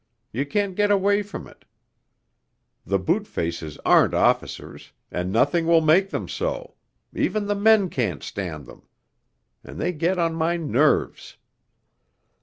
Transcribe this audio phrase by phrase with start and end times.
[0.33, 1.63] You can't get away from it
[2.83, 6.73] the boot faces aren't officers, and nothing will make them so...
[7.13, 8.87] even the men can't stand them.
[9.63, 11.37] And they get on my nerves....